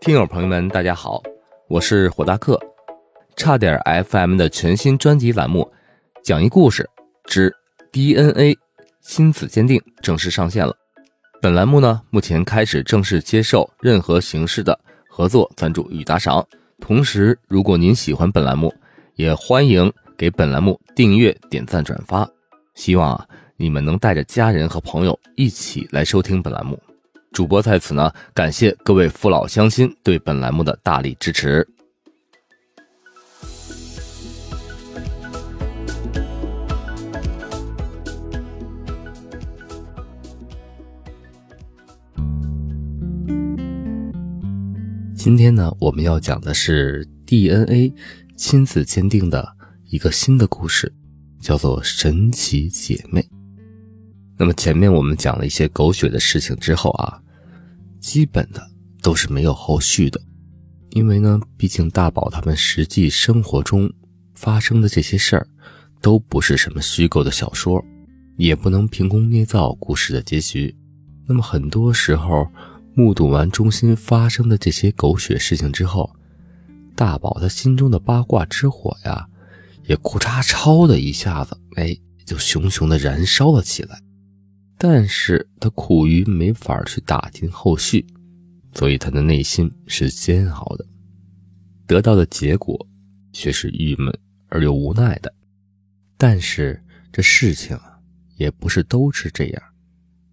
[0.00, 1.22] 听友朋友们，大家好，
[1.68, 2.58] 我是火大客，
[3.36, 3.78] 差点
[4.08, 5.70] FM 的全新专辑栏目
[6.24, 6.88] 《讲一故事
[7.26, 7.54] 之
[7.92, 8.56] DNA
[9.02, 10.74] 亲子鉴定》正式上线了。
[11.42, 16.42] 本栏目呢，目前开始正式接受任何形式的合作赞助与打赏。
[16.80, 18.74] 同时，如果您喜欢本栏目，
[19.16, 22.26] 也欢迎给本栏目订阅、点赞、转发。
[22.74, 23.28] 希望啊，
[23.58, 26.80] 你们能带着家人和朋友一起来收听本栏目。
[27.32, 31.66] 主播在此呢，感谢各位父老乡亲对本栏目的大力支持。
[45.14, 47.94] 今天呢，我们要讲的是 DNA
[48.36, 49.46] 亲子鉴定的
[49.86, 50.92] 一个新的故事，
[51.40, 53.20] 叫做《神奇姐妹》。
[54.40, 57.20] 那么前面我们讲了一些狗血的事情之后啊，
[58.00, 58.70] 基本的
[59.02, 60.18] 都是没有后续的，
[60.92, 63.92] 因为呢，毕竟大宝他们实际生活中
[64.34, 65.46] 发生的这些事儿，
[66.00, 67.84] 都不是什么虚构的小说，
[68.38, 70.74] 也不能凭空捏造故事的结局。
[71.28, 72.48] 那么很多时候，
[72.94, 76.10] 目睹完中心发生的这些狗血事情之后，
[76.96, 79.28] 大宝他心中的八卦之火呀，
[79.84, 81.94] 也咕嚓超的一下子，哎，
[82.24, 84.00] 就熊熊的燃烧了起来。
[84.82, 88.02] 但是他苦于没法去打听后续，
[88.72, 90.86] 所以他的内心是煎熬的，
[91.86, 92.88] 得到的结果
[93.30, 94.10] 却是郁闷
[94.48, 95.30] 而又无奈的。
[96.16, 98.00] 但是这事情啊
[98.36, 99.62] 也不是都是这样，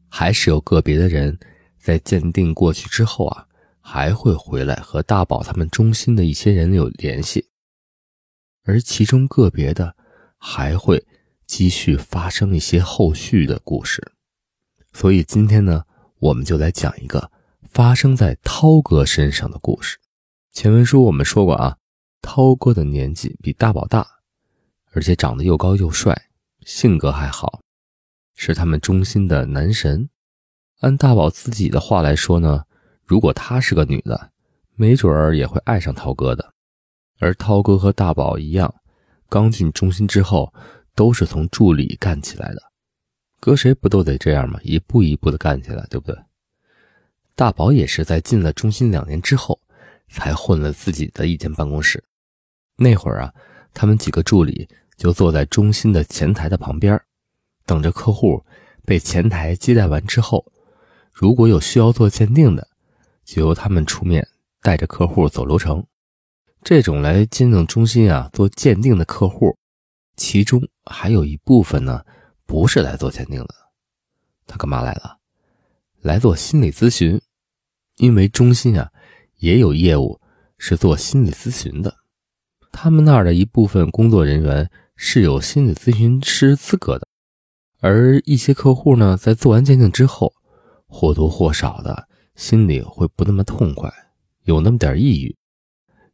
[0.08, 1.38] 还是有个别的人
[1.78, 3.46] 在鉴定过去之后啊，
[3.82, 7.46] 还会回来和大宝他们中心的一些人有联系，
[8.64, 9.94] 而其中个别的
[10.38, 11.06] 还会
[11.46, 14.02] 继续发生一些后续的故事。
[15.00, 15.84] 所以今天呢，
[16.18, 17.30] 我们就来讲一个
[17.70, 20.00] 发生在涛哥身上的故事。
[20.52, 21.78] 前文书我们说过啊，
[22.20, 24.08] 涛哥的年纪比大宝大，
[24.94, 26.20] 而且长得又高又帅，
[26.62, 27.62] 性格还好，
[28.34, 30.10] 是他们中心的男神。
[30.80, 32.64] 按大宝自己的话来说呢，
[33.06, 34.32] 如果她是个女的，
[34.74, 36.56] 没准儿也会爱上涛哥的。
[37.20, 38.74] 而涛哥和大宝一样，
[39.30, 40.52] 刚进中心之后，
[40.96, 42.67] 都是从助理干起来的。
[43.48, 44.60] 搁谁不都得这样吗？
[44.62, 46.22] 一步一步的干起来，对不对？
[47.34, 49.58] 大宝也是在进了中心两年之后，
[50.10, 52.04] 才混了自己的一间办公室。
[52.76, 53.34] 那会儿啊，
[53.74, 57.02] 他们几个助理就坐在中心的前台的旁边，
[57.66, 58.44] 等着客户
[58.84, 60.46] 被前台接待完之后，
[61.14, 62.68] 如果有需要做鉴定的，
[63.24, 64.28] 就由他们出面
[64.62, 65.82] 带着客户走流程。
[66.64, 69.58] 这种来鉴定中心啊做鉴定的客户，
[70.18, 72.04] 其中还有一部分呢。
[72.48, 73.54] 不是来做鉴定的，
[74.48, 75.18] 他干嘛来了？
[76.02, 77.20] 来做心理咨询，
[77.98, 78.90] 因为中心啊
[79.36, 80.20] 也有业务
[80.58, 81.98] 是做心理咨询的，
[82.72, 87.06] 他们那儿的一部分工作人员是有心理咨询师资格的，
[87.82, 90.34] 而一些客户呢，在做完鉴定之后，
[90.88, 93.94] 或多或少的心里会不那么痛快，
[94.46, 95.36] 有那么点抑郁，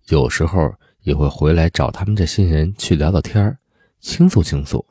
[0.07, 3.55] 有时候也会回来找他们这些人去聊聊天
[3.99, 4.83] 倾诉倾诉。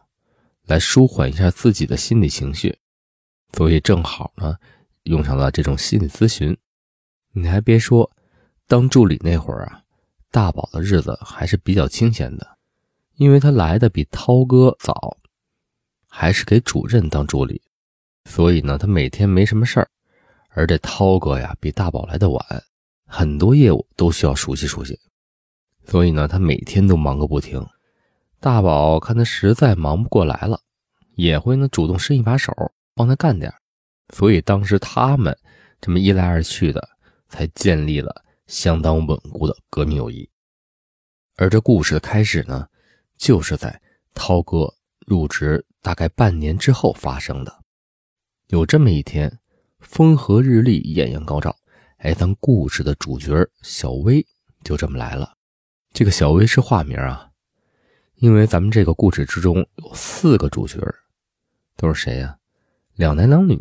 [0.72, 2.78] 来舒缓一下自己的心理情绪，
[3.52, 4.56] 所以正好呢，
[5.02, 6.56] 用上了这种心理咨询。
[7.34, 8.10] 你还别说，
[8.66, 9.82] 当助理那会儿啊，
[10.30, 12.56] 大宝的日子还是比较清闲的，
[13.16, 15.18] 因为他来的比涛哥早，
[16.08, 17.60] 还是给主任当助理，
[18.24, 19.86] 所以呢，他每天没什么事儿。
[20.54, 22.64] 而这涛哥呀，比大宝来的晚，
[23.06, 24.98] 很多业务都需要熟悉熟悉，
[25.84, 27.62] 所以呢，他每天都忙个不停。
[28.42, 30.60] 大宝看他实在忙不过来了，
[31.14, 32.52] 也会呢主动伸一把手
[32.92, 33.54] 帮他干点
[34.12, 35.38] 所以当时他们
[35.80, 36.88] 这么一来二去的，
[37.28, 40.28] 才建立了相当稳固的革命友谊。
[41.36, 42.66] 而这故事的开始呢，
[43.16, 43.80] 就是在
[44.12, 44.74] 涛哥
[45.06, 47.62] 入职大概半年之后发生的。
[48.48, 49.38] 有这么一天，
[49.78, 51.56] 风和日丽，艳阳高照，
[51.98, 54.26] 哎，咱故事的主角小薇
[54.64, 55.32] 就这么来了。
[55.92, 57.28] 这个小薇是化名啊。
[58.22, 60.78] 因为咱们这个故事之中有四个主角，
[61.76, 62.38] 都是谁呀？
[62.94, 63.58] 两男两女，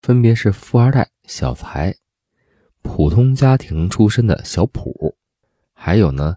[0.00, 1.92] 分别是富二代小财、
[2.82, 5.16] 普通家庭出身的小普，
[5.72, 6.36] 还有呢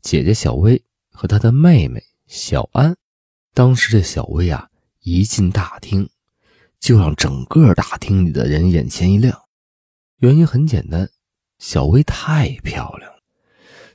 [0.00, 2.96] 姐姐小薇和她的妹妹小安。
[3.54, 4.68] 当时这小薇啊
[5.02, 6.10] 一进大厅，
[6.80, 9.40] 就让整个大厅里的人眼前一亮。
[10.16, 11.08] 原因很简单，
[11.60, 13.08] 小薇太漂亮，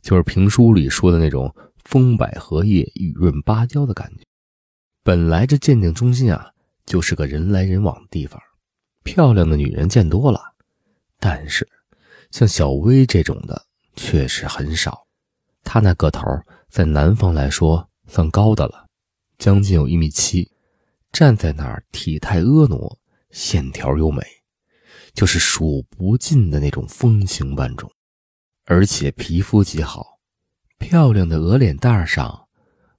[0.01, 1.53] 就是评书里说的那种。
[1.85, 4.23] 风摆荷叶，雨润芭蕉的感觉。
[5.03, 6.51] 本来这鉴定中心啊，
[6.85, 8.41] 就是个人来人往的地方，
[9.03, 10.55] 漂亮的女人见多了。
[11.19, 11.67] 但是，
[12.31, 13.65] 像小薇这种的
[13.95, 15.05] 确实很少。
[15.63, 16.21] 她那个头
[16.69, 18.87] 在南方来说算高的了，
[19.37, 20.51] 将近有一米七，
[21.11, 22.97] 站在那儿体态婀娜，
[23.31, 24.21] 线条优美，
[25.13, 27.89] 就是数不尽的那种风情万种，
[28.65, 30.12] 而且皮肤极好，
[30.83, 32.49] 漂亮的鹅脸蛋上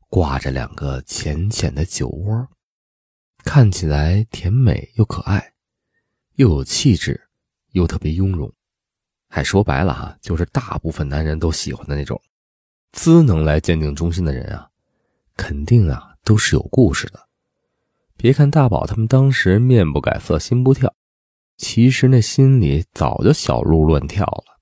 [0.08, 2.48] 挂着两个浅浅的酒窝，
[3.44, 5.52] 看起来甜美又可爱，
[6.36, 7.28] 又有气质，
[7.72, 8.50] 又特别雍容。
[9.28, 12.18] 还说白了哈，就是大部分男人都喜欢的那种，
[12.92, 14.70] 资能来鉴定中心的人啊，
[15.36, 17.28] 肯定啊都是有故事的。
[18.16, 20.94] 别看大宝他们当时面不改色心不跳，
[21.58, 24.58] 其实那心里早就小鹿乱跳了，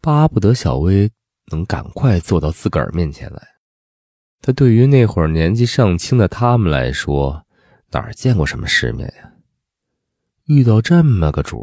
[0.00, 1.12] 巴不得小薇
[1.52, 3.48] 能赶快坐到自个儿面前来。
[4.40, 7.46] 他对于那会儿年纪尚轻的他们来说，
[7.92, 9.32] 哪儿见过什么世面呀？
[10.46, 11.62] 遇到这么个主。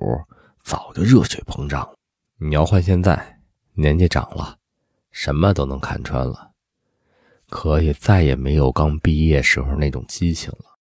[0.62, 1.89] 早就热血膨胀。
[2.38, 3.39] 你要换现在，
[3.74, 4.57] 年纪长了，
[5.09, 6.51] 什么都能看穿了，
[7.50, 10.77] 可也再也没有刚毕业时候那种激情了。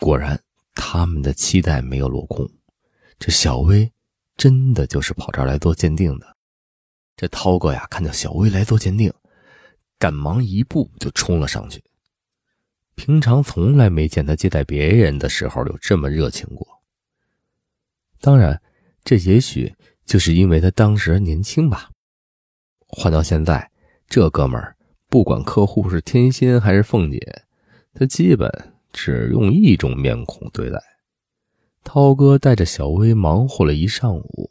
[0.00, 0.40] 果然，
[0.74, 2.48] 他们的期待没有落空。
[3.18, 3.92] 这小薇
[4.36, 6.36] 真的就是跑这儿来做鉴定的。
[7.18, 9.12] 这涛哥呀，看到小薇来做鉴定，
[9.98, 11.84] 赶忙一步就冲了上去。
[12.94, 16.66] 平常从来没见他接待别人的时候有这么热情过。
[18.22, 18.58] 当然。
[19.04, 19.74] 这也许
[20.04, 21.88] 就是因为他当时年轻吧。
[22.88, 23.70] 换到现在，
[24.06, 24.76] 这哥们儿
[25.08, 27.18] 不管客户是天心还是凤姐，
[27.94, 28.50] 他基本
[28.92, 30.78] 只用一种面孔对待。
[31.84, 34.50] 涛哥带着小薇忙活了一上午，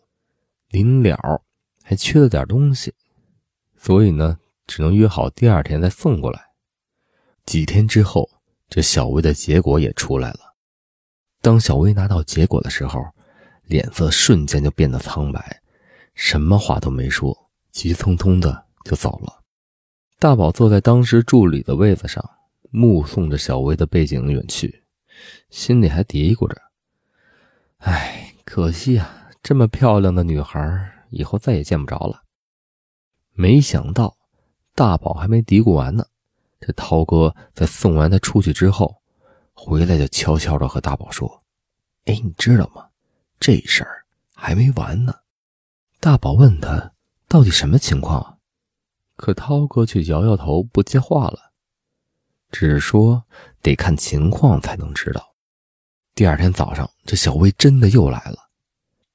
[0.69, 1.43] 临了
[1.89, 2.93] 还缺了点东西，
[3.77, 6.47] 所以呢，只能约好第二天再送过来。
[7.45, 8.29] 几天之后，
[8.67, 10.53] 这小薇的结果也出来了。
[11.41, 13.01] 当小薇拿到结果的时候，
[13.63, 15.61] 脸色瞬间就变得苍白，
[16.13, 19.41] 什么话都没说，急匆匆的就走了。
[20.19, 22.21] 大宝坐在当时助理的位子上，
[22.69, 24.83] 目送着小薇的背影远去，
[25.49, 26.61] 心里还嘀咕着
[27.79, 32.23] ：“哎，可惜啊，这么漂亮的女孩，以后再也见不着了。”
[33.33, 34.17] 没想到，
[34.73, 36.05] 大宝还没嘀咕完呢，
[36.59, 38.95] 这涛哥在送完他出去之后，
[39.53, 41.43] 回来就悄悄的和大宝说
[42.05, 42.87] ：“哎，你知道吗？”
[43.39, 45.13] 这事儿还没完呢，
[45.99, 46.93] 大宝问他
[47.27, 48.39] 到底什么情况，
[49.15, 51.51] 可涛哥却摇摇头不接话了，
[52.49, 53.23] 只是说
[53.61, 55.35] 得看情况才能知道。
[56.15, 58.49] 第二天早上，这小薇真的又来了，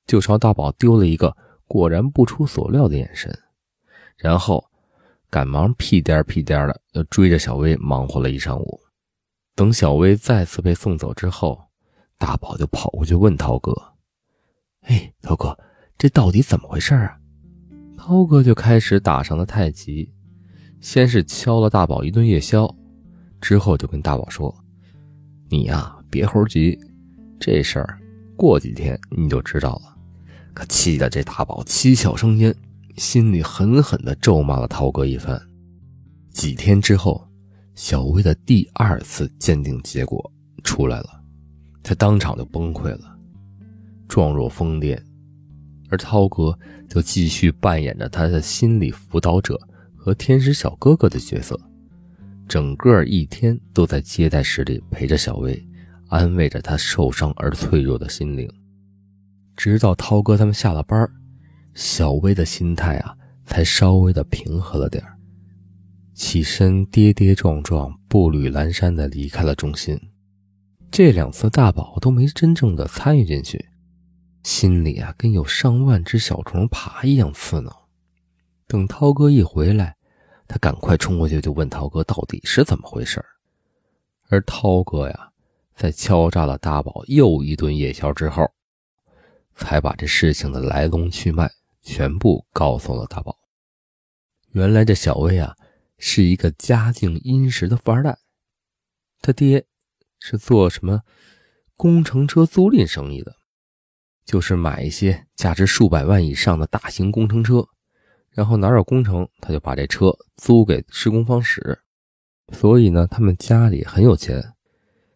[0.07, 1.37] 就朝大宝丢了一个
[1.73, 3.35] 果然不出所料的眼神，
[4.19, 4.63] 然后
[5.31, 8.79] 赶忙屁颠屁颠的又追着小薇忙活了一上午。
[9.55, 11.59] 等小薇再次被送走之后，
[12.19, 13.73] 大宝就跑过去问涛哥。
[14.83, 15.59] 哎，涛哥，
[15.97, 17.17] 这到底怎么回事啊？
[17.97, 20.13] 涛哥就开始打上了太极，
[20.83, 22.69] 先是敲了大宝一顿夜宵，
[23.41, 24.55] 之后就跟大宝说
[25.49, 26.79] ：“你呀，别猴急，
[27.41, 27.99] 这事儿
[28.37, 29.89] 过几天你就知道了。”
[30.55, 32.55] 可气得这大宝七窍生烟，
[32.97, 35.41] 心里狠狠地咒骂了涛哥一番。
[36.31, 37.27] 几天之后，
[37.75, 40.31] 小薇的第二次鉴定结果
[40.63, 41.23] 出来了，
[41.83, 43.17] 他当场就崩溃了。
[44.09, 44.99] 状若疯癫，
[45.89, 46.59] 而涛哥
[46.89, 49.59] 就继续扮演着他的心理辅导者
[49.97, 51.59] 和天使小哥哥的角色，
[52.47, 55.67] 整个一天都在接待室里陪着小薇，
[56.09, 58.47] 安慰着她受伤而脆弱的心灵。
[59.57, 61.09] 直到涛哥他们下了班，
[61.75, 65.05] 小薇的心态啊才稍微的平和了点
[66.15, 69.99] 起身跌跌撞撞、步履蹒跚的离开了中心。
[70.91, 73.69] 这两次大宝都没真正的参与进去。
[74.43, 77.89] 心里啊，跟有上万只小虫爬一样刺挠。
[78.67, 79.97] 等涛哥一回来，
[80.49, 83.25] 他赶快冲过去就问涛哥到底是怎么回事
[84.29, 85.31] 而涛哥呀，
[85.77, 88.51] 在敲诈了大宝又一顿夜宵之后，
[89.63, 91.49] 才把这事情的来龙去脉
[91.83, 93.39] 全部告诉了大宝。
[94.51, 95.55] 原来这小薇啊，
[95.99, 98.19] 是一个家境殷实的富二代，
[99.21, 99.65] 他爹
[100.19, 101.03] 是做什么
[101.77, 103.37] 工程车租赁生意的。
[104.25, 107.67] 就是买一些价值数百万以上的大型工程车，
[108.31, 111.81] 然后哪有工程，他就把这车租给施工方使。
[112.53, 114.55] 所以呢，他们家里很有钱。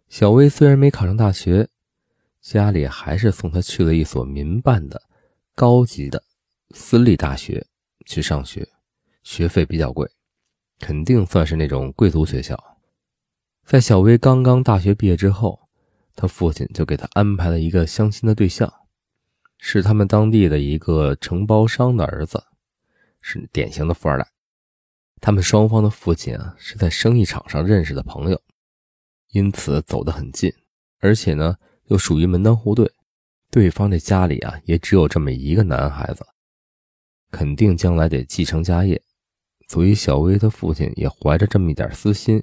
[0.08, 1.68] 小薇虽然没考上大学，
[2.48, 5.02] 家里还是送他去了一所民办的
[5.52, 6.22] 高级的
[6.70, 7.66] 私立大学
[8.04, 8.68] 去上学，
[9.24, 10.08] 学费比较贵，
[10.78, 12.56] 肯定算是那种贵族学校。
[13.64, 15.68] 在小薇刚刚大学毕业之后，
[16.14, 18.72] 他父亲就给他安排了一个相亲的对象。
[19.58, 22.44] 是他们当地的一个承包商的儿子，
[23.20, 24.28] 是典型的富二代。
[25.20, 28.40] 他们双方的父亲啊是在生意场上认识的朋友，
[29.30, 30.52] 因此走得很近，
[31.00, 32.90] 而且呢又属于门当户对。
[33.50, 36.26] 对方这家里啊也只有这么一个男孩子，
[37.30, 39.00] 肯定将来得继承家业，
[39.68, 42.42] 所以小薇的父亲也怀着这么一点私心，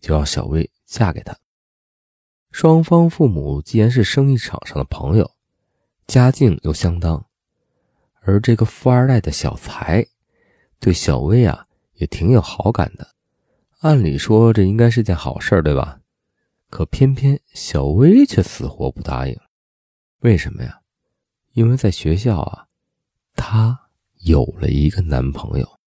[0.00, 1.36] 就让小薇嫁给他。
[2.50, 5.30] 双方父母既然是生意场上的朋友，
[6.06, 7.26] 家境又相当，
[8.22, 10.06] 而这个富二代的小财
[10.80, 13.06] 对小薇啊也挺有好感的。
[13.80, 16.00] 按理说这应该是件好事，对吧？
[16.70, 19.36] 可偏偏小薇却死活不答应。
[20.20, 20.80] 为什么呀？
[21.52, 22.66] 因为在学校啊，
[23.34, 23.78] 她
[24.20, 25.80] 有了一个男朋友，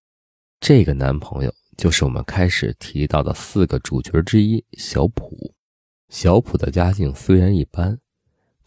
[0.60, 5.54] 这个男朋友就是我们开始提到的四个主角之一小普。
[6.10, 7.98] 小普的家境虽然一般，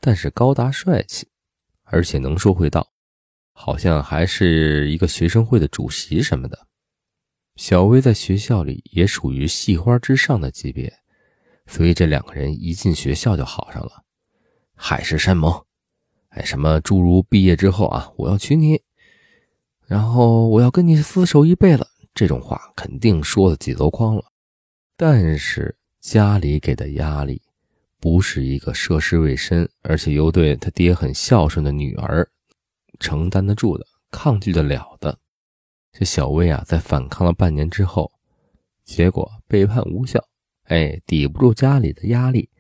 [0.01, 1.29] 但是高大帅气，
[1.83, 2.91] 而且能说会道，
[3.53, 6.67] 好像还是一个学生会的主席什么的。
[7.57, 10.93] 小薇在学校里也属于系花之上的级别，
[11.67, 14.05] 所以这两个人一进学校就好上了，
[14.75, 15.65] 海誓山盟，
[16.29, 18.83] 哎，什么诸如毕业之后啊，我要娶你，
[19.87, 24.25] 然后我要跟你厮守一辈子，这种话肯定说的几箩筐了，
[24.97, 25.77] 但是。
[26.05, 27.41] 家里给的压力，
[27.99, 32.29] 不是一个涉世未深，而且又对他爹很孝顺的女儿
[33.01, 35.19] 承担得住的、抗拒得了的。
[35.93, 38.13] 这小薇啊，在反抗了半年之后，
[38.85, 40.23] 结果背叛无效，
[40.65, 42.51] 哎，抵不住家里的压力，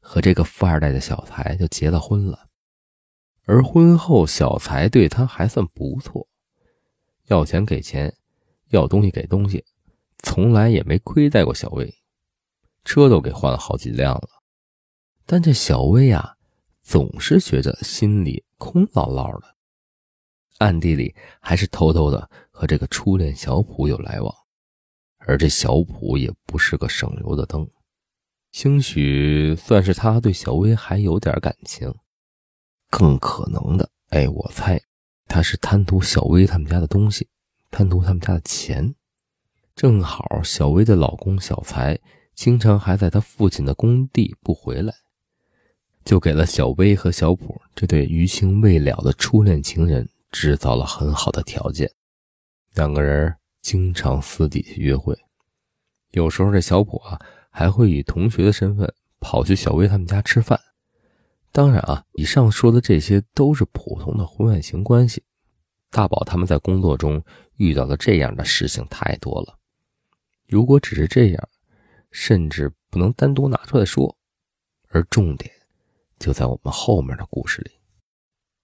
[0.00, 2.48] 和这个富二代的小财就结了婚了。
[3.44, 6.28] 而婚后，小财对他还算不错，
[7.26, 8.14] 要钱给钱，
[8.68, 9.64] 要东西给东西，
[10.18, 11.92] 从来也没亏待过小薇。
[12.84, 14.28] 车都给换了好几辆了，
[15.24, 16.36] 但这小薇啊，
[16.82, 19.54] 总是觉着心里空落落的，
[20.58, 24.34] 暗地里还是偷偷的和这个初恋小普有来往，
[25.26, 27.68] 而这小普也不是个省油的灯，
[28.50, 31.94] 兴许算是他对小薇还有点感情，
[32.90, 34.80] 更可能的，哎，我猜
[35.26, 37.28] 他是贪图小薇他们家的东西，
[37.70, 38.94] 贪图他们家的钱，
[39.74, 41.98] 正好小薇的老公小财。
[42.34, 44.94] 经常还在他父亲的工地不回来，
[46.02, 51.92] 就给了小薇和小普这对余情未了的初恋情人制造了很好的条件。
[52.74, 55.18] 两个人经常私底下约会，
[56.10, 60.60] 有时候这小普啊还会以同学的身份跑去小薇他们家吃饭。
[61.50, 65.22] 当然啊，以上说的这些都是普通的婚外情关系。
[65.90, 67.24] 大宝他们在工作中
[67.56, 69.58] 遇到的这样的事情太多了，
[70.48, 71.48] 如果只是这样。
[72.14, 74.14] 甚至不能单独拿出来说，
[74.88, 75.50] 而重点
[76.18, 77.70] 就在我们后面的故事里。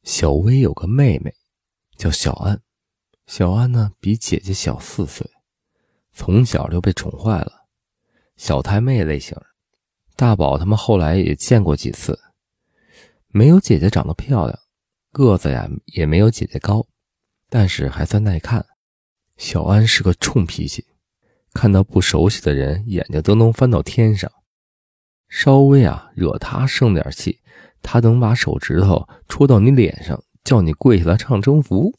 [0.03, 1.35] 小薇有个妹妹，
[1.97, 2.61] 叫小安。
[3.29, 5.31] 小安呢比姐姐小四岁，
[6.15, 7.67] 从小就被宠坏了，
[8.39, 9.37] 小太妹类型。
[10.17, 12.19] 大宝他们后来也见过几次，
[13.29, 14.59] 没有姐姐长得漂亮，
[15.13, 16.87] 个子呀也没有姐姐高，
[17.51, 18.65] 但是还算耐看。
[19.37, 20.87] 小安是个冲脾气。
[21.53, 24.33] 看到不熟悉的人，眼睛都能翻到天上。
[25.29, 27.41] 稍微啊惹他生点气，
[27.83, 31.93] 他能把手指头戳到你脸上，叫你跪下来唱征服。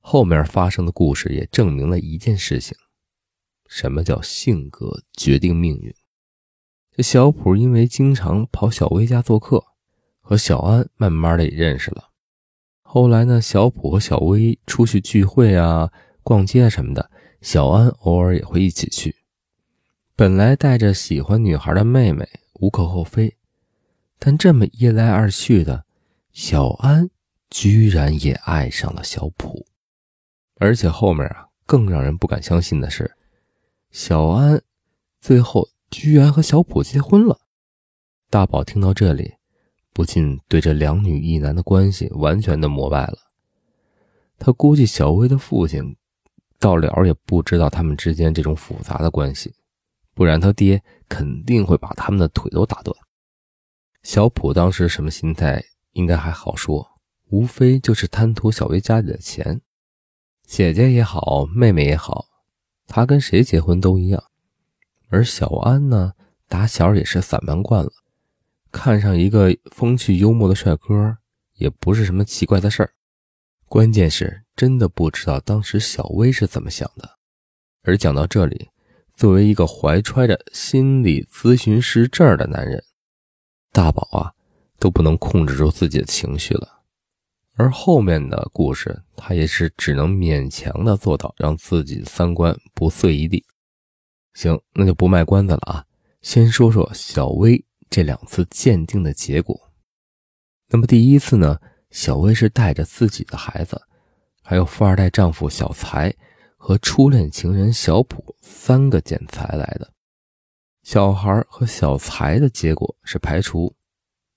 [0.00, 2.76] 后面发生的故事也证明了一件事情：
[3.68, 5.94] 什么叫性格决定命运？
[6.90, 9.62] 这小普因为经常跑小薇家做客，
[10.20, 12.10] 和小安慢慢的也认识了。
[12.82, 15.92] 后来呢，小普和小薇出去聚会啊、
[16.22, 17.10] 逛街什么的。
[17.40, 19.16] 小安偶尔也会一起去。
[20.14, 23.36] 本来带着喜欢女孩的妹妹无可厚非，
[24.18, 25.86] 但这么一来二去的，
[26.32, 27.08] 小安
[27.48, 29.66] 居然也爱上了小普。
[30.60, 33.16] 而且后面啊，更让人不敢相信的是，
[33.90, 34.62] 小安
[35.20, 37.40] 最后居然和小普结婚了。
[38.28, 39.34] 大宝听到这里，
[39.94, 43.16] 不禁对这两女一男的关系完全的膜拜了。
[44.38, 45.96] 他估计小薇的父亲。
[46.58, 49.54] 到了也不知道他们之间这种复杂的关系，
[50.12, 52.94] 不然他爹肯定会把他们的腿都打断。
[54.02, 56.86] 小普当时什么心态，应该还好说，
[57.30, 59.62] 无非就是贪图小薇家里的钱。
[60.50, 62.26] 姐姐也好，妹妹也好，
[62.88, 64.20] 他跟谁结婚都一样。
[65.08, 66.14] 而小安呢，
[66.48, 67.92] 打小也是散漫惯了，
[68.72, 71.16] 看上一个风趣幽默的帅哥，
[71.54, 72.90] 也不是什么奇怪的事儿。
[73.66, 77.08] 关键是真的不知道当时小薇是怎么想的。
[77.84, 78.70] 而讲到这里，
[79.14, 82.82] 作为一个怀揣着心理咨询师证的男人，
[83.70, 84.34] 大宝啊
[84.80, 86.79] 都不能控制住自己的情绪了。
[87.60, 93.44] 而后面的故事，他也是只能勉强的做到让自己三观不碎一地。
[94.32, 95.84] 行，那就不卖关子了啊，
[96.22, 99.60] 先说说小薇这两次鉴定的结果。
[100.70, 103.78] 那么第一次呢，小薇是带着自己的孩子，
[104.42, 106.10] 还有富二代丈夫小财
[106.56, 109.92] 和初恋情人小普三个检材来的。
[110.82, 113.76] 小孩和小财的结果是排除，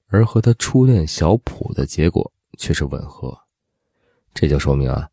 [0.08, 3.38] 而和他初恋小普的结果却是吻合。
[4.34, 5.10] 这就说明啊，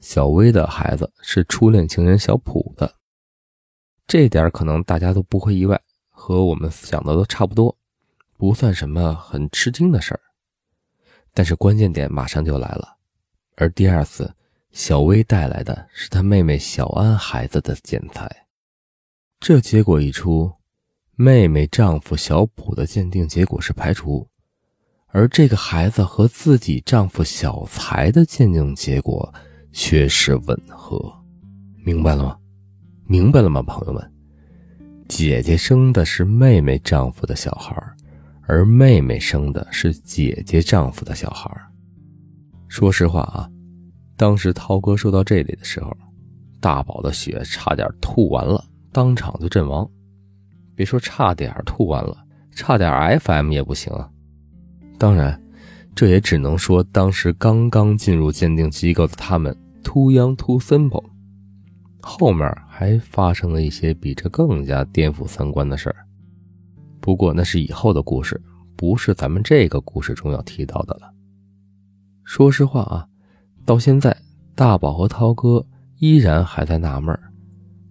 [0.00, 2.94] 小薇的孩子是初恋情人小普的。
[4.06, 7.76] 这点可能大家都不会意外，和我们想的都差不多，
[8.36, 10.20] 不算什么很吃惊的事儿。
[11.34, 12.96] 但是关键点马上就来了，
[13.56, 14.34] 而第二次，
[14.72, 18.46] 小薇带来的是她妹妹小安孩子的检材，
[19.40, 20.52] 这结果一出。
[21.20, 24.28] 妹妹丈夫小普的鉴定结果是排除，
[25.10, 29.32] 而这个孩子和自己丈夫小财的鉴定结果
[29.72, 31.12] 却是吻合，
[31.84, 32.36] 明白了吗？
[33.06, 34.12] 明白了吗，朋友们？
[35.08, 37.74] 姐姐生的是妹妹丈夫的小孩，
[38.42, 41.50] 而妹妹生的是姐姐丈夫的小孩。
[42.68, 43.48] 说实话啊，
[44.14, 45.90] 当时涛哥说到这里的时候，
[46.60, 48.62] 大宝的血差点吐完了，
[48.92, 49.88] 当场就阵亡。
[50.74, 52.14] 别说差点吐完了，
[52.52, 54.10] 差点 FM 也不行啊！
[54.98, 55.40] 当然，
[55.94, 61.04] 这也只能说当时刚刚进入鉴定机构的他们 too young too simple。
[62.00, 66.06] 后面还发生了一些比这更加颠覆三观的事儿，
[67.00, 68.40] 不过那是以后的故事，
[68.76, 71.12] 不是咱们这个故事中要提到的了。
[72.24, 73.06] 说实话啊，
[73.64, 74.16] 到现在
[74.54, 75.64] 大宝和涛哥
[75.98, 77.20] 依然还在纳闷儿。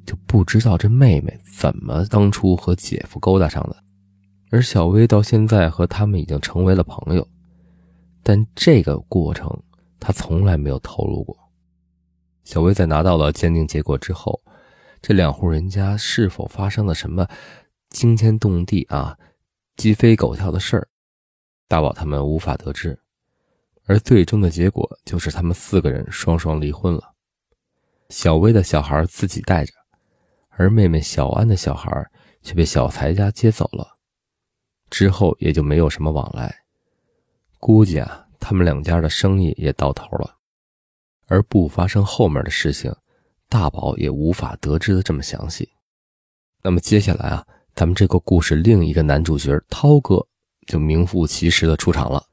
[0.05, 3.75] 就不知道这妹妹怎么当初和姐夫勾搭上的，
[4.49, 7.27] 而小薇到现在和他们已经成为了朋友，
[8.23, 9.51] 但这个过程
[9.99, 11.37] 她从来没有透露过。
[12.43, 14.41] 小薇在拿到了鉴定结果之后，
[15.01, 17.27] 这两户人家是否发生了什么
[17.89, 19.17] 惊天动地啊、
[19.75, 20.87] 鸡飞狗跳的事儿，
[21.67, 22.97] 大宝他们无法得知，
[23.85, 27.13] 而最终的结果就是他们四个人双双离婚了，
[28.09, 29.73] 小薇的小孩自己带着。
[30.49, 32.09] 而妹妹小安的小孩
[32.41, 33.96] 却被小财家接走了，
[34.89, 36.53] 之后也就没有什么往来。
[37.59, 40.35] 估计啊，他们两家的生意也到头了。
[41.27, 42.93] 而不发生后面的事情，
[43.49, 45.69] 大宝也无法得知的这么详细。
[46.63, 47.45] 那么接下来啊，
[47.75, 50.25] 咱们这个故事另一个男主角涛哥
[50.67, 52.23] 就名副其实的出场了。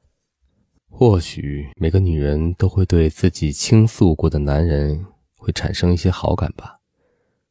[0.89, 6.79] 或许每个女人都会对自己倾诉过的男人会产生一些好感吧。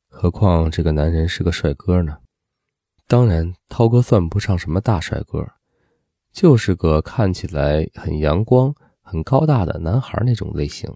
[0.09, 2.17] 何况这个男人是个帅哥呢？
[3.07, 5.47] 当然，涛哥算不上什么大帅哥，
[6.33, 10.91] 就是个看起来很阳光、很高大的男孩那种类型。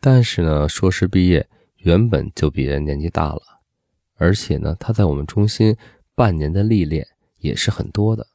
[0.00, 3.40] 但是呢，硕士毕业原本就比人年纪大了，
[4.16, 5.76] 而且呢，他在我们中心
[6.14, 7.06] 半年的历练
[7.38, 8.26] 也是很多的，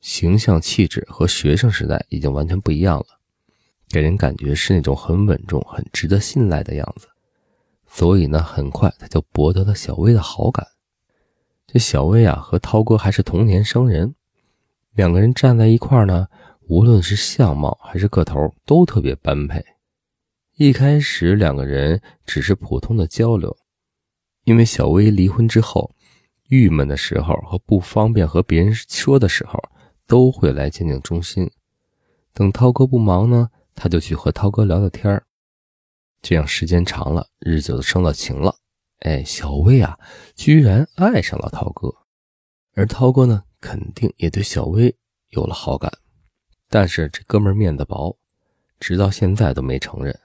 [0.00, 3.06] 形象气质和学生时代已经完全不一样了，
[3.88, 7.08] 给人感觉是那种很稳重、很值得信赖的样子。
[7.86, 10.66] 所以呢，很快他就博得了小薇的好感。
[11.70, 14.14] 这小薇啊，和涛哥还是同年生人，
[14.94, 16.26] 两个人站在一块呢，
[16.62, 19.62] 无论是相貌还是个头，都特别般配。
[20.56, 23.54] 一开始两个人只是普通的交流，
[24.44, 25.94] 因为小薇离婚之后，
[26.48, 29.62] 郁闷的时候和不方便和别人说的时候，
[30.06, 31.50] 都会来鉴定中心。
[32.32, 35.22] 等涛哥不忙呢，他就去和涛哥聊聊天。
[36.22, 38.56] 这样时间长了，日久生了情了。
[39.00, 39.98] 哎，小薇啊，
[40.34, 41.94] 居然爱上了涛哥，
[42.74, 44.96] 而涛哥呢，肯定也对小薇
[45.30, 45.92] 有了好感。
[46.68, 48.18] 但是这哥们面子薄，
[48.80, 50.18] 直到现在都没承认，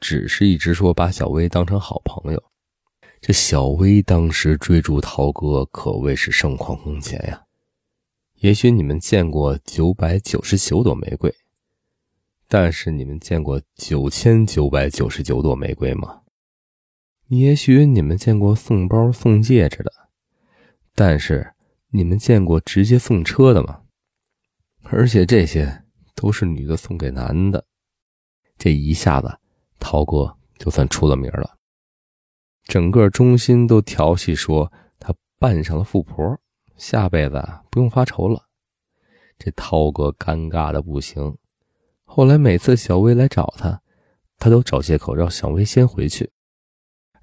[0.00, 2.42] 只是一直说把小薇当成好朋友。
[3.20, 7.42] 这小薇当时追逐涛哥可谓是盛况空前呀。
[8.36, 11.34] 也许你们见过九百九十九朵玫瑰。
[12.46, 16.22] 但是你们见过九千九百九十九朵玫瑰吗？
[17.28, 19.92] 也许你们见过送包送戒指的，
[20.94, 21.52] 但是
[21.90, 23.82] 你们见过直接送车的吗？
[24.84, 27.66] 而且这些都是女的送给男的，
[28.56, 29.38] 这一下子，
[29.78, 31.58] 涛哥就算出了名了，
[32.64, 36.40] 整个中心都调戏说他扮上了富婆，
[36.76, 38.48] 下辈子不用发愁了。
[39.38, 41.36] 这涛哥尴尬的不行。
[42.04, 43.82] 后来每次小薇来找他，
[44.38, 46.32] 他都找借口让小薇先回去。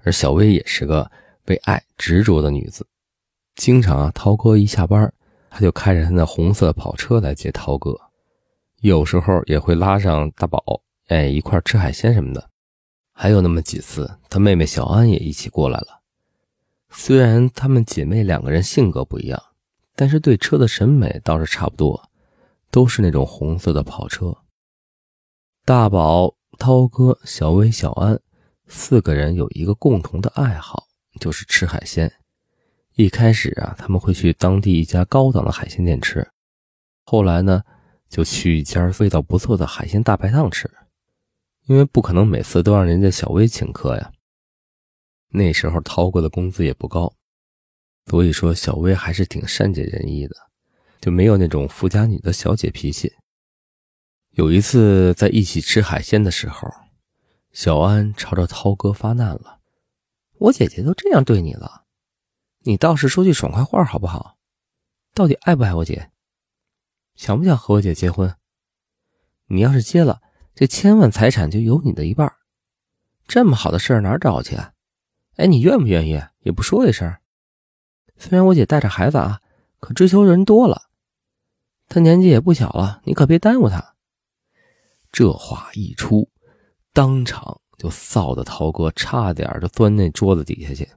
[0.06, 1.10] 而小薇也是个
[1.46, 2.86] 为爱执着的女子，
[3.56, 5.12] 经常啊，涛哥一下班，
[5.50, 8.00] 她就开着她那红色跑车来接涛哥。
[8.82, 10.62] 有时候也会拉上大宝，
[11.08, 12.48] 哎，一块吃海鲜什么的。
[13.12, 16.02] 还有那么几次，她妹妹小安也一起过来了。
[16.90, 19.42] 虽然她们姐妹两个人性格不一样，
[19.96, 22.10] 但是对车的审美倒是差不多，
[22.70, 24.32] 都是那种红色的跑车。
[25.64, 28.20] 大宝、涛哥、小薇、小安
[28.68, 30.86] 四个人有一个共同的爱好，
[31.20, 32.12] 就是吃海鲜。
[32.94, 36.26] 一开始啊，他们会去当地一家高档的海鲜店吃，
[37.04, 37.62] 后来呢，
[38.08, 40.70] 就去一家味道不错的海鲜大排档吃，
[41.66, 44.12] 因为不可能每次都让人家小薇请客呀。
[45.28, 47.14] 那时候涛哥的工资也不高，
[48.06, 50.34] 所以说小薇还是挺善解人意的，
[51.00, 53.12] 就没有那种富家女的小姐脾气。
[54.30, 56.68] 有一次在一起吃海鲜的时候，
[57.56, 59.60] 小安朝着涛哥发难了
[60.36, 61.86] ：“我姐姐都这样对你了。”
[62.64, 64.36] 你倒是说句爽快话好不好？
[65.14, 66.10] 到底爱不爱我姐？
[67.14, 68.36] 想不想和我姐结婚？
[69.46, 70.20] 你要是结了，
[70.54, 72.30] 这千万财产就有你的一半。
[73.26, 74.54] 这么好的事儿哪找去？
[75.36, 76.22] 哎，你愿不愿意？
[76.40, 77.16] 也不说一声。
[78.18, 79.40] 虽然我姐带着孩子啊，
[79.80, 80.90] 可追求人多了。
[81.88, 83.96] 她年纪也不小了，你可别耽误她。
[85.10, 86.28] 这话一出，
[86.96, 90.88] 当场就臊得涛哥差点就钻那桌子底下去。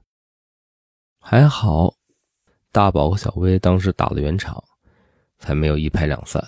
[1.18, 1.92] 还好，
[2.72, 4.64] 大宝和小薇当时打了圆场，
[5.38, 6.42] 才没有一拍两散。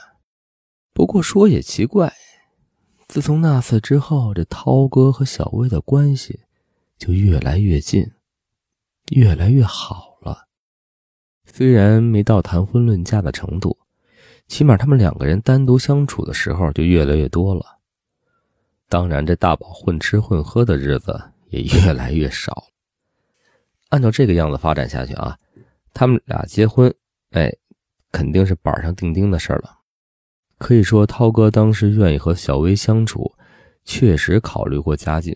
[0.95, 2.11] 不过说也奇怪，
[3.09, 6.41] 自从那次之后，这涛哥和小薇的关系
[6.97, 8.11] 就越来越近，
[9.11, 10.49] 越来越好了。
[11.45, 13.77] 虽然没到谈婚论嫁的程度，
[14.49, 17.72] 起码他们两个人单独相处的时候就越来越多了。
[18.93, 22.67] 当然，这大宝混吃混喝的日子也越来越少。
[23.89, 25.35] 按照这个样子发展下去啊，
[25.95, 26.95] 他们俩结婚，
[27.31, 27.51] 哎，
[28.11, 29.79] 肯定是板上钉钉的事了。
[30.59, 33.35] 可以说，涛哥当时愿意和小薇相处，
[33.83, 35.35] 确实考虑过家境，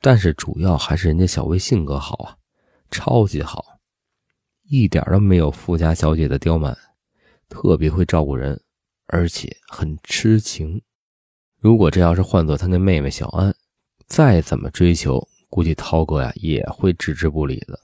[0.00, 2.36] 但是主要还是人家小薇性格好啊，
[2.90, 3.64] 超级好，
[4.64, 6.76] 一点都没有富家小姐的刁蛮，
[7.48, 8.60] 特别会照顾人，
[9.06, 10.82] 而且很痴情。
[11.58, 13.54] 如果这要是换做他那妹妹小安，
[14.06, 15.26] 再怎么追求。
[15.50, 17.80] 估计涛哥呀也会置之不理的。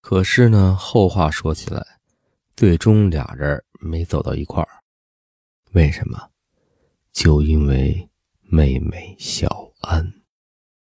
[0.00, 1.84] 可是呢，后话说起来，
[2.54, 4.68] 最终俩人没走到一块儿。
[5.72, 6.30] 为什么？
[7.12, 8.08] 就因为
[8.40, 10.14] 妹妹小安。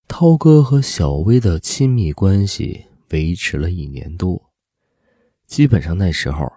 [0.08, 4.50] 涛哥和小薇的亲密关系维持了一年多，
[5.46, 6.50] 基本上那时候，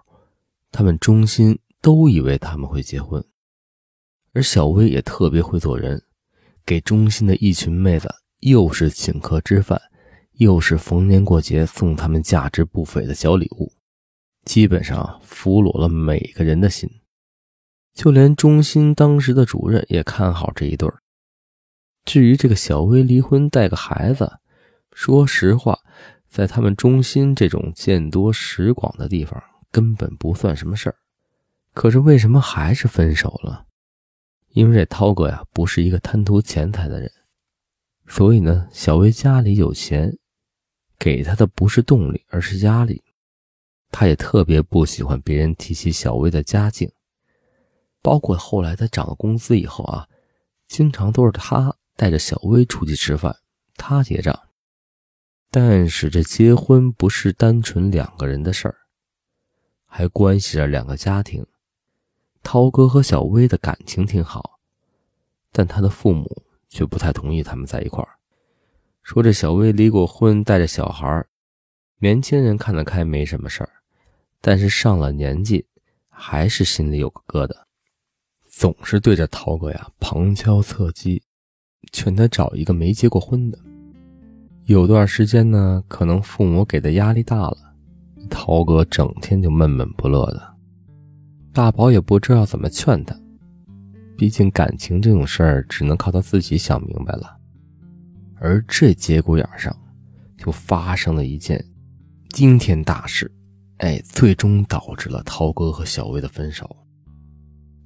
[0.72, 3.22] 他们中心都以为他们会结婚。
[4.36, 6.02] 而小薇也特别会做人，
[6.66, 8.14] 给中心的一群妹子。
[8.40, 9.80] 又是请客吃饭，
[10.32, 13.72] 又是逢年过节送他们价值不菲的小礼物，
[14.44, 16.86] 基本上俘虏了每个人的心。
[17.94, 20.98] 就连中心当时的主任也看好这一对儿。
[22.04, 24.30] 至于这个小薇离婚带个孩子，
[24.92, 25.78] 说实话，
[26.28, 30.96] 在他们中心这种见多识广的地方，根本不算什么事儿。
[31.72, 33.64] 可是为什么还是分手了？
[34.56, 37.12] 因为这涛哥呀，不是一个贪图钱财的人。
[38.06, 40.16] 所以呢，小薇家里有钱，
[40.98, 43.04] 给她的不是动力，而是压力。
[43.90, 46.90] 她也特别不喜欢别人提起小薇的家境，
[48.00, 50.08] 包括后来她涨了工资以后啊，
[50.68, 53.36] 经常都是他带着小薇出去吃饭，
[53.74, 54.34] 他结账。
[55.50, 58.76] 但是这结婚不是单纯两个人的事儿，
[59.84, 61.46] 还关系着两个家庭。
[62.46, 64.60] 涛哥和小薇的感情挺好，
[65.50, 66.44] 但他的父母。
[66.68, 68.10] 却不太同意他们在一块儿，
[69.02, 71.26] 说这小薇离过婚，带着小孩儿
[72.00, 73.70] 年轻人看得开没什么事儿，
[74.42, 75.64] 但是上了年纪，
[76.10, 77.54] 还是心里有个疙瘩，
[78.44, 81.22] 总是对着涛哥呀旁敲侧击，
[81.92, 83.58] 劝他找一个没结过婚的。
[84.64, 87.56] 有段时间呢，可能父母给的压力大了，
[88.28, 90.55] 涛哥整天就闷闷不乐的，
[91.56, 93.18] 大宝也不知道怎么劝他。
[94.14, 97.34] 毕竟感情这种事儿，只能靠他自己想明白了。
[98.38, 99.74] 而这节骨眼上，
[100.36, 101.64] 就发生了一件
[102.28, 103.32] 惊天大事，
[103.78, 106.76] 哎，最终导致了涛哥和小薇的分手。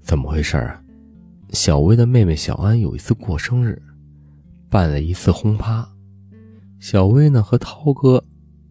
[0.03, 0.83] 怎么回事啊？
[1.51, 3.81] 小薇的妹妹小安有一次过生日，
[4.69, 5.89] 办了一次轰趴，
[6.81, 8.25] 小薇呢和涛哥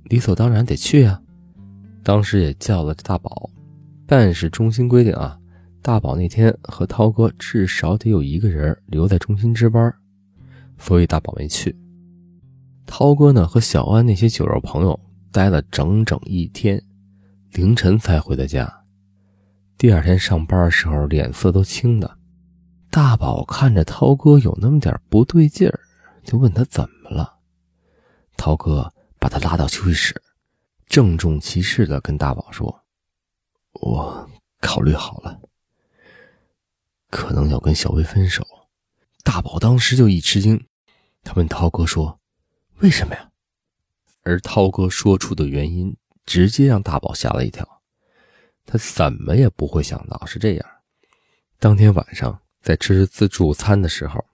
[0.03, 1.21] 理所当然得去啊。
[2.03, 3.49] 当时也叫了大宝，
[4.09, 5.37] 但是中心规定啊。
[5.81, 9.93] 大宝那天和涛哥至少得有一个人留在中心值班，
[10.77, 11.73] 所以大宝没去。
[12.85, 14.99] 涛哥呢和小安那些酒肉朋友
[15.31, 16.83] 待了整整一天，
[17.53, 18.69] 凌晨才回的家。
[19.77, 22.17] 第二天上班的时候脸色都青的，
[22.91, 25.79] 大宝看着涛哥有那么点不对劲儿，
[26.25, 27.37] 就问他怎么了。
[28.35, 30.21] 涛哥把他拉到休息室，
[30.87, 32.78] 郑重其事的跟大宝说
[33.73, 34.29] ：“我
[34.59, 35.39] 考虑好了，
[37.09, 38.45] 可能要跟小薇分手。”
[39.23, 40.67] 大宝当时就一吃惊，
[41.23, 42.19] 他问涛哥说
[42.79, 43.31] ：“为什么呀？”
[44.23, 47.81] 而涛哥说出的原因，直接让大宝吓了一跳。
[48.65, 50.65] 他怎么也不会想到是这样。
[51.59, 52.41] 当天晚上。
[52.61, 54.25] 在吃自助餐的时候，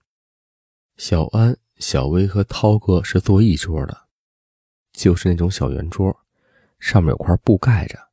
[0.98, 4.08] 小安、小薇和涛哥是坐一桌的，
[4.94, 6.26] 就是那种小圆桌，
[6.80, 8.05] 上面有块布盖着。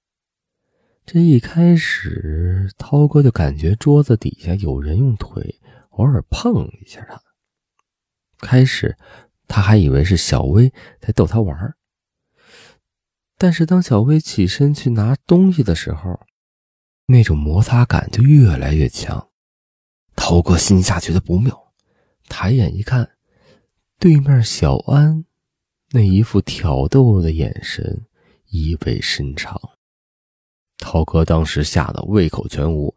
[1.05, 5.61] 这一开始，涛哥就感觉桌子底下有人用腿
[5.91, 7.21] 偶尔碰一下他。
[8.39, 8.97] 开始，
[9.47, 11.75] 他还以为是小薇在逗他玩
[13.37, 16.21] 但是当小薇起身去拿东西的时候，
[17.07, 19.29] 那种摩擦感就越来越强。
[20.15, 21.73] 涛哥心下觉得不妙，
[22.29, 23.11] 抬眼一看，
[23.99, 25.25] 对面小安
[25.91, 28.07] 那一副挑逗的眼神
[28.47, 29.61] 意味深长。
[30.83, 32.93] 涛哥当时吓得胃口全无，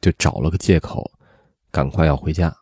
[0.00, 1.12] 就找了个借口，
[1.70, 2.56] 赶快要回家。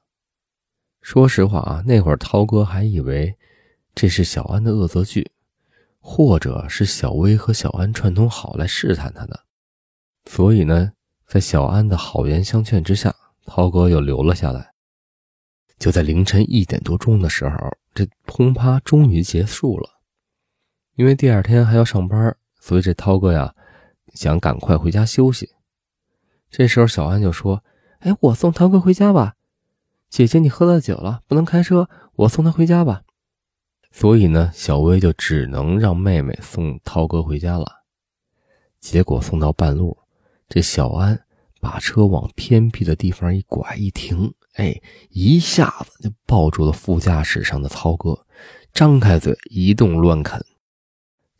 [1.00, 3.36] 说实话啊，那会儿涛哥还以为
[3.94, 5.30] 这是小安的恶作剧，
[6.00, 9.44] 或者是小薇和小安串通好来试探他的。
[10.24, 10.92] 所以呢，
[11.28, 13.14] 在小安的好言相劝之下。
[13.46, 14.72] 涛哥又留了下来。
[15.78, 17.56] 就在凌晨一点多钟的时候，
[17.94, 20.00] 这轰趴终于结束了。
[20.94, 23.54] 因为第二天还要上班，所以这涛哥呀
[24.14, 25.50] 想赶快回家休息。
[26.50, 27.62] 这时候小安就说
[28.00, 29.34] ：“哎，我送涛哥回家吧，
[30.08, 33.02] 姐姐你喝了酒了，不能开车，我送他回家吧。”
[33.92, 37.84] 所以呢，小薇就只能让妹妹送涛哥回家了。
[38.80, 39.98] 结果送到半路，
[40.48, 41.20] 这小安。
[41.60, 48.26] 把车往偏僻的地方一拐一停，哎，一下子就抱住了副驾驶上的涛哥，
[48.74, 50.44] 张开嘴一动乱啃。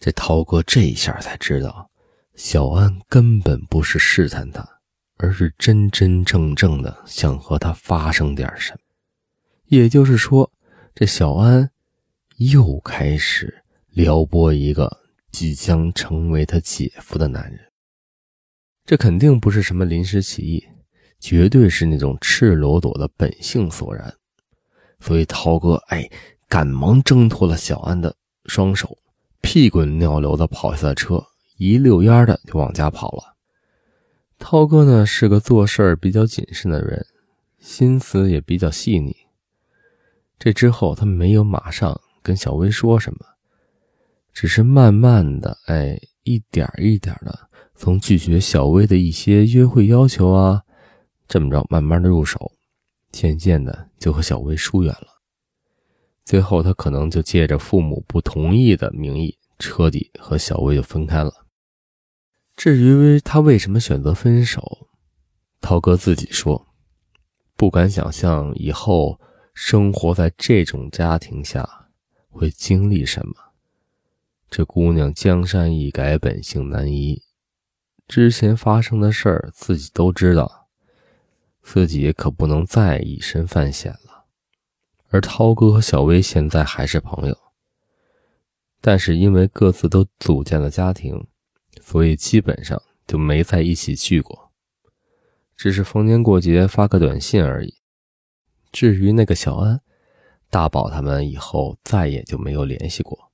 [0.01, 1.91] 这涛哥这一下才知道，
[2.37, 4.67] 小安根本不是试探他，
[5.19, 8.79] 而是真真正正的想和他发生点什么。
[9.67, 10.51] 也就是说，
[10.95, 11.71] 这小安
[12.39, 14.91] 又开始撩拨一个
[15.31, 17.61] 即将成为他姐夫的男人。
[18.85, 20.63] 这肯定不是什么临时起意，
[21.21, 24.13] 绝对是那种赤裸裸的本性所然。
[25.01, 26.11] 所以涛哥哎，
[26.49, 28.15] 赶忙挣脱了小安的
[28.47, 28.99] 双手，
[29.41, 31.25] 屁滚尿流的跑下了车，
[31.65, 33.35] 一溜烟的就往家跑了。
[34.39, 37.07] 涛哥呢是个做事比较谨慎的人，
[37.59, 39.17] 心思也比较细腻。
[40.39, 43.21] 这之后他没有马上跟小薇说什么，
[44.33, 47.49] 只是慢慢的哎，一点一点的。
[47.75, 50.63] 从拒绝小薇的一些约会要求啊，
[51.27, 52.53] 这么着慢慢的入手，
[53.11, 55.09] 渐渐的就和小薇疏远了。
[56.25, 61.44] 最后他可能就借着父母不同意的名义，彻底和小薇就分开了。
[62.57, 64.89] 至于他为什么选择分手，
[65.61, 66.69] 涛哥自己说，
[67.57, 69.21] 不敢想象以后
[69.53, 71.89] 生活在这种家庭下
[72.31, 73.35] 会经历什么。
[74.49, 77.23] 这姑娘江山易改，本性难移。
[78.07, 80.69] 之前发生的事儿自己都知道，
[81.63, 84.27] 自己可不能再以身犯险了。
[85.09, 87.37] 而涛哥和小薇现在还是朋友，
[88.81, 91.27] 但是因为各自都组建了家庭，
[91.81, 94.51] 所以基本上就没在一起聚过，
[95.57, 97.75] 只是逢年过节发个短信而已。
[98.73, 99.81] 至于那个小安，
[100.51, 103.31] 大宝他们以后再也就没有联系过。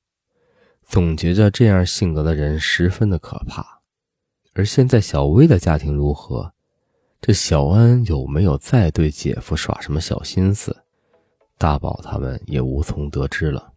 [0.84, 3.80] 总觉着这样性格的人十分的可怕。
[4.54, 6.52] 而现在小薇的家庭如何？
[7.20, 10.84] 这小安有没有再对姐夫耍什么小心思？
[11.56, 13.72] 大宝他们也无从得知了，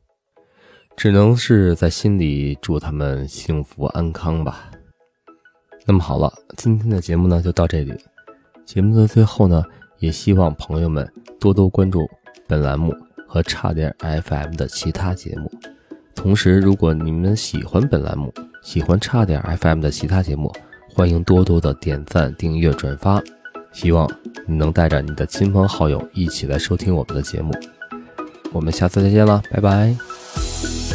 [0.96, 4.70] 只能是在心里祝他们幸福安康吧。
[5.86, 7.94] 那么好了，今天的节目呢就到这里。
[8.66, 9.64] 节目的最后呢，
[10.00, 11.06] 也希望朋友们
[11.40, 12.08] 多多关注
[12.48, 12.96] 本栏目
[13.28, 15.52] 和差点 FM 的其他节目。
[16.16, 20.50] 同时，如果你们喜欢本栏目，喜欢差点 FM 的其他节目，
[20.94, 23.22] 欢迎多多的点赞、订阅、转发。
[23.74, 24.10] 希望
[24.46, 27.52] 你能带着你的亲朋好友一起来收听我们的节目。
[28.54, 30.13] 我们下次再见了，拜拜。
[30.36, 30.93] Bye.